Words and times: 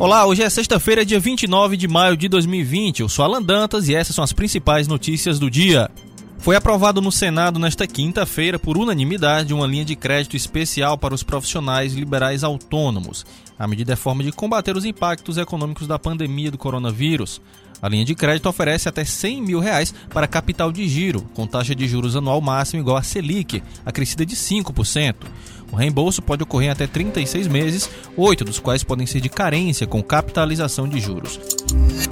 Olá, 0.00 0.24
hoje 0.24 0.42
é 0.42 0.48
sexta-feira, 0.48 1.04
dia 1.04 1.20
29 1.20 1.76
de 1.76 1.86
maio 1.86 2.16
de 2.16 2.26
2020. 2.26 3.00
Eu 3.00 3.08
sou 3.10 3.22
Alan 3.22 3.42
Dantas 3.42 3.86
e 3.86 3.94
essas 3.94 4.16
são 4.16 4.24
as 4.24 4.32
principais 4.32 4.88
notícias 4.88 5.38
do 5.38 5.50
dia. 5.50 5.90
Foi 6.38 6.56
aprovado 6.56 7.02
no 7.02 7.12
Senado 7.12 7.58
nesta 7.58 7.86
quinta-feira, 7.86 8.58
por 8.58 8.78
unanimidade, 8.78 9.52
uma 9.52 9.66
linha 9.66 9.84
de 9.84 9.94
crédito 9.94 10.34
especial 10.34 10.96
para 10.96 11.14
os 11.14 11.22
profissionais 11.22 11.92
liberais 11.92 12.42
autônomos. 12.42 13.26
A 13.58 13.68
medida 13.68 13.92
é 13.92 13.96
forma 13.96 14.24
de 14.24 14.32
combater 14.32 14.74
os 14.74 14.86
impactos 14.86 15.36
econômicos 15.36 15.86
da 15.86 15.98
pandemia 15.98 16.50
do 16.50 16.56
coronavírus. 16.56 17.38
A 17.82 17.86
linha 17.86 18.04
de 18.04 18.14
crédito 18.14 18.48
oferece 18.48 18.88
até 18.88 19.04
100 19.04 19.42
mil 19.42 19.60
reais 19.60 19.94
para 20.08 20.26
capital 20.26 20.72
de 20.72 20.88
giro, 20.88 21.22
com 21.34 21.46
taxa 21.46 21.74
de 21.74 21.86
juros 21.86 22.16
anual 22.16 22.40
máxima 22.40 22.80
igual 22.80 22.96
a 22.96 23.02
Selic, 23.02 23.62
acrescida 23.84 24.24
de 24.24 24.34
5%. 24.34 25.14
O 25.72 25.76
reembolso 25.76 26.20
pode 26.20 26.42
ocorrer 26.42 26.68
em 26.68 26.72
até 26.72 26.86
36 26.86 27.46
meses, 27.46 27.88
oito 28.16 28.44
dos 28.44 28.58
quais 28.58 28.82
podem 28.82 29.06
ser 29.06 29.20
de 29.20 29.28
carência 29.28 29.86
com 29.86 30.02
capitalização 30.02 30.88
de 30.88 30.98
juros. 31.00 31.38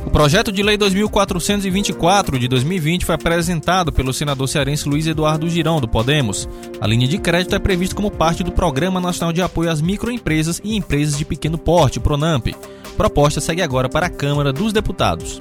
O 0.06 0.10
projeto 0.10 0.52
de 0.52 0.62
lei 0.62 0.76
2424 0.76 2.38
de 2.38 2.48
2020 2.48 3.04
foi 3.04 3.14
apresentado 3.14 3.92
pelo 3.92 4.12
senador 4.12 4.48
cearense 4.48 4.88
Luiz 4.88 5.06
Eduardo 5.06 5.48
Girão, 5.48 5.80
do 5.80 5.88
Podemos. 5.88 6.48
A 6.80 6.86
linha 6.86 7.08
de 7.08 7.18
crédito 7.18 7.54
é 7.54 7.58
prevista 7.58 7.94
como 7.94 8.10
parte 8.10 8.44
do 8.44 8.52
Programa 8.52 9.00
Nacional 9.00 9.32
de 9.32 9.42
Apoio 9.42 9.70
às 9.70 9.80
Microempresas 9.80 10.60
e 10.62 10.76
Empresas 10.76 11.18
de 11.18 11.24
Pequeno 11.24 11.58
Porte, 11.58 12.00
PRONAMP. 12.00 12.54
Proposta 12.96 13.40
segue 13.40 13.62
agora 13.62 13.88
para 13.88 14.06
a 14.06 14.10
Câmara 14.10 14.52
dos 14.52 14.72
Deputados. 14.72 15.40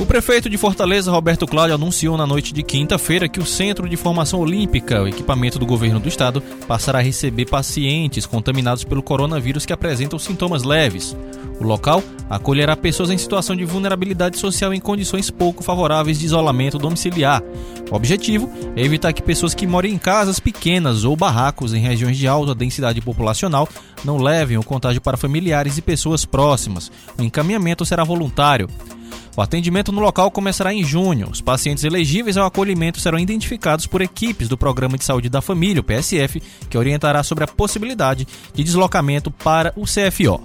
O 0.00 0.06
prefeito 0.06 0.48
de 0.48 0.56
Fortaleza, 0.56 1.10
Roberto 1.10 1.44
Cláudio, 1.44 1.74
anunciou 1.74 2.16
na 2.16 2.24
noite 2.24 2.54
de 2.54 2.62
quinta-feira 2.62 3.28
que 3.28 3.40
o 3.40 3.44
Centro 3.44 3.88
de 3.88 3.96
Formação 3.96 4.38
Olímpica, 4.38 5.02
o 5.02 5.08
equipamento 5.08 5.58
do 5.58 5.66
governo 5.66 5.98
do 5.98 6.08
estado, 6.08 6.40
passará 6.68 7.00
a 7.00 7.02
receber 7.02 7.46
pacientes 7.46 8.24
contaminados 8.24 8.84
pelo 8.84 9.02
coronavírus 9.02 9.66
que 9.66 9.72
apresentam 9.72 10.16
sintomas 10.16 10.62
leves. 10.62 11.16
O 11.60 11.64
local 11.64 12.00
acolherá 12.30 12.76
pessoas 12.76 13.10
em 13.10 13.18
situação 13.18 13.56
de 13.56 13.64
vulnerabilidade 13.64 14.38
social 14.38 14.72
em 14.72 14.78
condições 14.78 15.32
pouco 15.32 15.64
favoráveis 15.64 16.20
de 16.20 16.26
isolamento 16.26 16.78
domiciliar. 16.78 17.42
O 17.90 17.96
objetivo 17.96 18.48
é 18.76 18.82
evitar 18.82 19.12
que 19.12 19.20
pessoas 19.20 19.52
que 19.52 19.66
moram 19.66 19.88
em 19.88 19.98
casas 19.98 20.38
pequenas 20.38 21.02
ou 21.02 21.16
barracos 21.16 21.74
em 21.74 21.80
regiões 21.80 22.16
de 22.16 22.28
alta 22.28 22.54
densidade 22.54 23.00
populacional 23.00 23.68
não 24.04 24.16
levem 24.16 24.58
o 24.58 24.62
contágio 24.62 25.00
para 25.00 25.16
familiares 25.16 25.76
e 25.76 25.82
pessoas 25.82 26.24
próximas. 26.24 26.88
O 27.18 27.22
encaminhamento 27.24 27.84
será 27.84 28.04
voluntário. 28.04 28.68
O 29.38 29.40
atendimento 29.40 29.92
no 29.92 30.00
local 30.00 30.32
começará 30.32 30.74
em 30.74 30.82
junho. 30.82 31.30
Os 31.30 31.40
pacientes 31.40 31.84
elegíveis 31.84 32.36
ao 32.36 32.44
acolhimento 32.44 32.98
serão 32.98 33.20
identificados 33.20 33.86
por 33.86 34.02
equipes 34.02 34.48
do 34.48 34.58
Programa 34.58 34.98
de 34.98 35.04
Saúde 35.04 35.28
da 35.28 35.40
Família, 35.40 35.80
o 35.80 35.84
PSF, 35.84 36.42
que 36.68 36.76
orientará 36.76 37.22
sobre 37.22 37.44
a 37.44 37.46
possibilidade 37.46 38.26
de 38.52 38.64
deslocamento 38.64 39.30
para 39.30 39.72
o 39.76 39.84
CFO. 39.84 40.42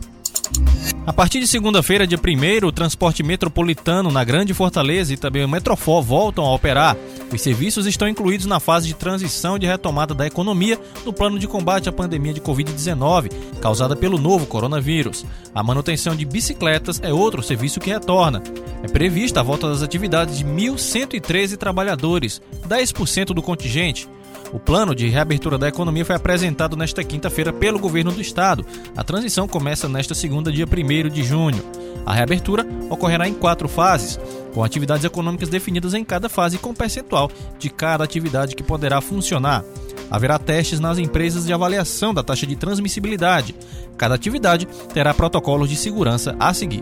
A 1.07 1.11
partir 1.11 1.39
de 1.39 1.47
segunda-feira, 1.47 2.05
dia 2.05 2.19
1 2.19 2.67
o 2.67 2.71
transporte 2.71 3.23
metropolitano 3.23 4.11
na 4.11 4.23
Grande 4.23 4.53
Fortaleza 4.53 5.11
e 5.11 5.17
também 5.17 5.43
o 5.43 5.49
Metrofó 5.49 5.99
voltam 5.99 6.45
a 6.45 6.53
operar. 6.53 6.95
Os 7.33 7.41
serviços 7.41 7.87
estão 7.87 8.07
incluídos 8.07 8.45
na 8.45 8.59
fase 8.59 8.87
de 8.87 8.93
transição 8.93 9.57
de 9.57 9.65
retomada 9.65 10.13
da 10.13 10.27
economia 10.27 10.79
no 11.03 11.11
plano 11.11 11.39
de 11.39 11.47
combate 11.47 11.89
à 11.89 11.91
pandemia 11.91 12.31
de 12.31 12.39
Covid-19, 12.39 13.31
causada 13.59 13.95
pelo 13.95 14.19
novo 14.19 14.45
coronavírus. 14.45 15.25
A 15.53 15.63
manutenção 15.63 16.15
de 16.15 16.25
bicicletas 16.25 17.01
é 17.01 17.11
outro 17.11 17.41
serviço 17.41 17.79
que 17.79 17.89
retorna. 17.89 18.43
É 18.83 18.87
prevista 18.87 19.39
a 19.39 19.43
volta 19.43 19.67
das 19.67 19.81
atividades 19.81 20.37
de 20.37 20.45
1.113 20.45 21.57
trabalhadores, 21.57 22.39
10% 22.67 23.33
do 23.33 23.41
contingente. 23.41 24.07
O 24.51 24.59
plano 24.59 24.93
de 24.93 25.09
reabertura 25.09 25.57
da 25.57 25.67
economia 25.67 26.05
foi 26.05 26.15
apresentado 26.15 26.77
nesta 26.77 27.03
quinta-feira 27.03 27.51
pelo 27.51 27.79
governo 27.79 28.11
do 28.11 28.21
estado. 28.21 28.63
A 28.95 29.03
transição 29.03 29.47
começa 29.47 29.89
nesta 29.89 30.13
segunda, 30.13 30.51
dia 30.51 30.67
1 30.67 31.09
de 31.09 31.23
junho. 31.23 31.63
A 32.05 32.13
reabertura 32.13 32.63
ocorrerá 32.91 33.27
em 33.27 33.33
quatro 33.33 33.67
fases, 33.67 34.19
com 34.53 34.63
atividades 34.63 35.03
econômicas 35.03 35.49
definidas 35.49 35.93
em 35.93 36.03
cada 36.03 36.29
fase 36.29 36.57
com 36.57 36.73
percentual 36.73 37.29
de 37.57 37.69
cada 37.69 38.03
atividade 38.03 38.55
que 38.55 38.63
poderá 38.63 39.01
funcionar. 39.01 39.63
Haverá 40.09 40.37
testes 40.37 40.79
nas 40.79 40.99
empresas 40.99 41.45
de 41.45 41.53
avaliação 41.53 42.13
da 42.13 42.23
taxa 42.23 42.45
de 42.45 42.55
transmissibilidade. 42.55 43.55
Cada 43.97 44.15
atividade 44.15 44.67
terá 44.93 45.13
protocolos 45.13 45.69
de 45.69 45.75
segurança 45.75 46.35
a 46.39 46.53
seguir. 46.53 46.81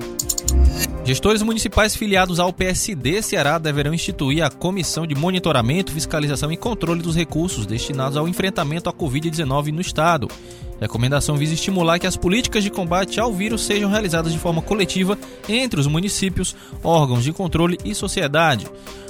Gestores 1.04 1.42
municipais 1.42 1.96
filiados 1.96 2.40
ao 2.40 2.54
PSD 2.54 3.22
Ceará 3.22 3.58
deverão 3.58 3.94
instituir 3.94 4.44
a 4.44 4.52
Comissão 4.52 5.08
de 5.08 5.16
Monitoramento, 5.16 5.92
Fiscalização 5.92 6.52
e 6.52 6.58
Controle 6.58 7.02
dos 7.02 7.16
Recursos 7.16 7.66
destinados 7.66 8.18
ao 8.18 8.28
enfrentamento 8.28 8.90
à 8.90 8.94
Covid-19 8.94 9.72
no 9.72 9.82
Estado. 9.82 10.28
Recomendação 10.81 11.38
visa 11.38 11.53
estimular 11.53 12.00
que 12.00 12.08
as 12.08 12.18
políticas 12.18 12.64
de 12.64 12.72
combate 12.72 13.19
ao 13.19 13.31
vírus 13.31 13.62
sejam 13.62 13.88
realizadas 13.88 14.34
de 14.34 14.40
forma 14.40 14.64
coletiva 14.64 15.16
entre 15.47 15.80
os 15.80 15.86
municípios, 15.86 16.56
órgãos 16.84 17.24
de 17.24 17.31
controle 17.31 17.78
e 17.86 17.94
sociedade. 17.94 18.66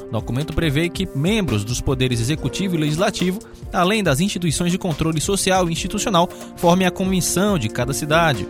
O 0.09 0.11
documento 0.11 0.51
prevê 0.51 0.89
que 0.89 1.07
membros 1.15 1.63
dos 1.63 1.79
poderes 1.79 2.19
executivo 2.19 2.75
e 2.75 2.77
legislativo, 2.77 3.39
além 3.71 4.03
das 4.03 4.19
instituições 4.19 4.73
de 4.73 4.77
controle 4.77 5.21
social 5.21 5.69
e 5.69 5.71
institucional, 5.71 6.29
formem 6.57 6.85
a 6.85 6.91
comissão 6.91 7.57
de 7.57 7.69
cada 7.69 7.93
cidade. 7.93 8.45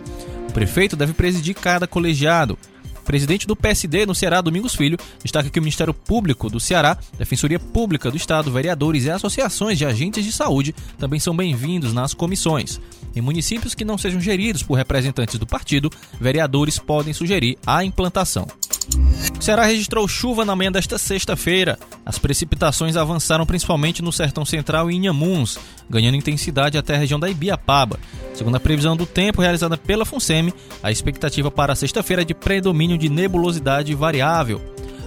O 0.48 0.52
prefeito 0.52 0.96
deve 0.96 1.12
presidir 1.12 1.54
cada 1.54 1.86
colegiado. 1.86 2.58
Presidente 3.04 3.46
do 3.46 3.56
PSD 3.56 4.06
no 4.06 4.14
Ceará, 4.14 4.40
Domingos 4.40 4.74
Filho, 4.74 4.98
destaca 5.22 5.50
que 5.50 5.58
o 5.58 5.62
Ministério 5.62 5.92
Público 5.92 6.48
do 6.48 6.60
Ceará, 6.60 6.96
Defensoria 7.18 7.58
Pública 7.58 8.10
do 8.10 8.16
Estado, 8.16 8.50
vereadores 8.50 9.04
e 9.04 9.10
associações 9.10 9.78
de 9.78 9.84
agentes 9.84 10.24
de 10.24 10.32
saúde 10.32 10.74
também 10.98 11.20
são 11.20 11.36
bem-vindos 11.36 11.92
nas 11.92 12.14
comissões. 12.14 12.80
Em 13.14 13.20
municípios 13.20 13.74
que 13.74 13.84
não 13.84 13.98
sejam 13.98 14.20
geridos 14.20 14.62
por 14.62 14.74
representantes 14.74 15.38
do 15.38 15.46
partido, 15.46 15.90
vereadores 16.20 16.78
podem 16.78 17.12
sugerir 17.12 17.58
a 17.66 17.84
implantação. 17.84 18.46
O 18.94 19.42
Ceará 19.42 19.64
registrou 19.64 20.06
chuva 20.06 20.44
na 20.44 20.56
manhã 20.56 20.70
desta 20.70 20.98
sexta-feira. 20.98 21.78
As 22.04 22.18
precipitações 22.18 22.96
avançaram 22.96 23.46
principalmente 23.46 24.02
no 24.02 24.12
sertão 24.12 24.44
central 24.44 24.90
e 24.90 24.94
Inhamuns, 24.96 25.58
ganhando 25.88 26.16
intensidade 26.16 26.78
até 26.78 26.94
a 26.94 26.98
região 26.98 27.18
da 27.18 27.30
Ibiapaba. 27.30 27.98
Segundo 28.34 28.56
a 28.56 28.60
previsão 28.60 28.96
do 28.96 29.06
tempo 29.06 29.40
realizada 29.40 29.76
pela 29.76 30.04
FUNSEMI, 30.04 30.54
a 30.82 30.90
expectativa 30.90 31.50
para 31.50 31.74
sexta-feira 31.74 32.22
é 32.22 32.24
de 32.24 32.34
predomínio 32.34 32.98
de 32.98 33.08
nebulosidade 33.08 33.94
variável. 33.94 34.60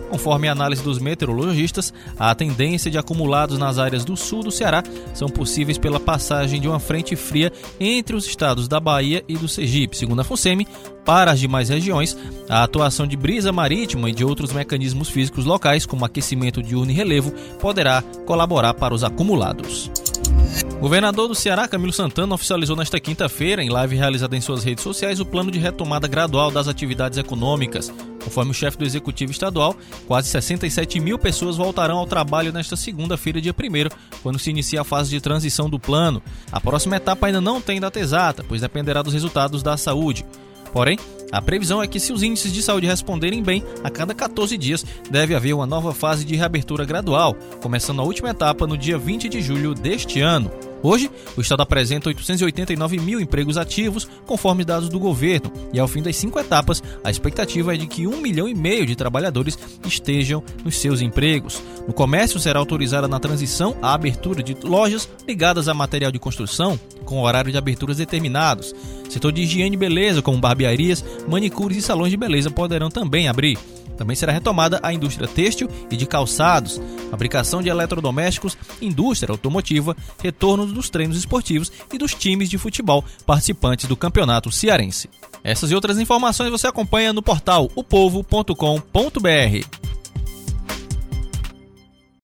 Conforme 0.09 0.47
a 0.47 0.51
análise 0.51 0.83
dos 0.83 0.99
meteorologistas, 0.99 1.93
a 2.17 2.33
tendência 2.33 2.91
de 2.91 2.97
acumulados 2.97 3.57
nas 3.57 3.77
áreas 3.77 4.05
do 4.05 4.15
sul 4.15 4.43
do 4.43 4.51
Ceará 4.51 4.83
são 5.13 5.27
possíveis 5.27 5.77
pela 5.77 5.99
passagem 5.99 6.61
de 6.61 6.67
uma 6.67 6.79
frente 6.79 7.15
fria 7.15 7.51
entre 7.79 8.15
os 8.15 8.25
estados 8.25 8.67
da 8.67 8.79
Bahia 8.79 9.23
e 9.27 9.37
do 9.37 9.47
Sergipe. 9.47 9.97
Segundo 9.97 10.21
a 10.21 10.23
FUNSEMI, 10.23 10.67
para 11.03 11.31
as 11.31 11.39
demais 11.39 11.69
regiões, 11.69 12.17
a 12.49 12.63
atuação 12.63 13.05
de 13.05 13.15
brisa 13.15 13.51
marítima 13.51 14.09
e 14.09 14.13
de 14.13 14.23
outros 14.23 14.51
mecanismos 14.51 15.09
físicos 15.09 15.45
locais, 15.45 15.85
como 15.85 16.05
aquecimento 16.05 16.63
diurno 16.63 16.91
e 16.91 16.95
relevo, 16.95 17.31
poderá 17.59 18.01
colaborar 18.25 18.73
para 18.73 18.93
os 18.93 19.03
acumulados. 19.03 19.91
Governador 20.79 21.27
do 21.27 21.33
Ceará, 21.33 21.67
Camilo 21.67 21.93
Santana, 21.93 22.35
oficializou 22.35 22.75
nesta 22.75 22.99
quinta-feira, 22.99 23.63
em 23.63 23.69
live 23.69 23.95
realizada 23.95 24.35
em 24.35 24.41
suas 24.41 24.63
redes 24.63 24.83
sociais, 24.83 25.19
o 25.19 25.25
plano 25.25 25.49
de 25.49 25.57
retomada 25.57 26.07
gradual 26.07 26.51
das 26.51 26.67
atividades 26.67 27.17
econômicas. 27.17 27.91
Conforme 28.23 28.51
o 28.51 28.53
chefe 28.53 28.77
do 28.77 28.85
Executivo 28.85 29.31
Estadual, 29.31 29.75
quase 30.05 30.29
67 30.29 30.99
mil 30.99 31.17
pessoas 31.17 31.55
voltarão 31.55 31.97
ao 31.97 32.05
trabalho 32.05 32.51
nesta 32.51 32.75
segunda-feira, 32.75 33.39
dia 33.41 33.53
1, 33.53 33.89
quando 34.21 34.37
se 34.37 34.49
inicia 34.49 34.81
a 34.81 34.83
fase 34.83 35.09
de 35.09 35.21
transição 35.21 35.69
do 35.69 35.79
plano. 35.79 36.21
A 36.51 36.59
próxima 36.59 36.97
etapa 36.97 37.27
ainda 37.27 37.39
não 37.39 37.61
tem 37.61 37.79
data 37.79 37.99
exata, 37.99 38.43
pois 38.47 38.61
dependerá 38.61 39.01
dos 39.01 39.13
resultados 39.13 39.63
da 39.63 39.77
saúde. 39.77 40.25
Porém, 40.75 40.99
a 41.31 41.41
previsão 41.41 41.81
é 41.81 41.87
que, 41.87 42.01
se 42.01 42.11
os 42.11 42.21
índices 42.21 42.51
de 42.51 42.61
saúde 42.61 42.85
responderem 42.85 43.41
bem, 43.41 43.63
a 43.81 43.89
cada 43.89 44.13
14 44.13 44.57
dias 44.57 44.85
deve 45.09 45.33
haver 45.33 45.53
uma 45.53 45.65
nova 45.65 45.93
fase 45.93 46.25
de 46.25 46.35
reabertura 46.35 46.83
gradual, 46.83 47.33
começando 47.61 48.01
a 48.01 48.03
última 48.03 48.31
etapa 48.31 48.67
no 48.67 48.77
dia 48.77 48.97
20 48.97 49.29
de 49.29 49.41
julho 49.41 49.73
deste 49.73 50.19
ano. 50.19 50.51
Hoje, 50.85 51.09
o 51.35 51.41
Estado 51.41 51.63
apresenta 51.63 52.09
889 52.09 52.99
mil 52.99 53.19
empregos 53.19 53.57
ativos, 53.57 54.07
conforme 54.27 54.63
dados 54.63 54.87
do 54.87 54.99
governo, 54.99 55.51
e 55.73 55.79
ao 55.79 55.87
fim 55.87 55.99
das 55.99 56.15
cinco 56.15 56.39
etapas, 56.39 56.83
a 57.03 57.09
expectativa 57.09 57.73
é 57.73 57.77
de 57.77 57.87
que 57.87 58.05
um 58.05 58.21
milhão 58.21 58.47
e 58.47 58.53
meio 58.53 58.85
de 58.85 58.95
trabalhadores 58.95 59.57
estejam 59.83 60.43
nos 60.63 60.77
seus 60.77 61.01
empregos. 61.01 61.59
No 61.87 61.93
comércio, 61.93 62.39
será 62.39 62.59
autorizada 62.59 63.07
na 63.07 63.19
transição 63.19 63.75
a 63.81 63.95
abertura 63.95 64.43
de 64.43 64.55
lojas 64.63 65.09
ligadas 65.27 65.67
a 65.67 65.73
material 65.73 66.11
de 66.11 66.19
construção, 66.19 66.79
com 67.03 67.19
horário 67.19 67.51
de 67.51 67.57
aberturas 67.57 67.97
determinados. 67.97 68.71
Setor 69.09 69.31
de 69.31 69.41
higiene 69.41 69.75
e 69.75 69.79
beleza, 69.79 70.21
como 70.21 70.37
barbearias, 70.37 71.03
manicures 71.27 71.77
e 71.77 71.81
salões 71.81 72.11
de 72.11 72.17
beleza, 72.17 72.51
poderão 72.51 72.91
também 72.91 73.27
abrir. 73.27 73.57
Também 73.97 74.15
será 74.15 74.31
retomada 74.31 74.79
a 74.83 74.93
indústria 74.93 75.27
têxtil 75.27 75.69
e 75.89 75.95
de 75.95 76.05
calçados, 76.05 76.81
fabricação 77.09 77.61
de 77.61 77.69
eletrodomésticos, 77.69 78.57
indústria 78.81 79.31
automotiva, 79.31 79.95
retorno 80.21 80.65
dos 80.75 80.89
treinos 80.89 81.17
esportivos 81.17 81.71
e 81.91 81.97
dos 81.97 82.13
times 82.13 82.49
de 82.49 82.57
futebol 82.57 83.03
participantes 83.25 83.87
do 83.87 83.97
campeonato 83.97 84.51
cearense. 84.51 85.09
Essas 85.43 85.71
e 85.71 85.75
outras 85.75 85.97
informações 85.97 86.51
você 86.51 86.67
acompanha 86.67 87.13
no 87.13 87.23
portal 87.23 87.71
opovo.com.br. 87.75 89.84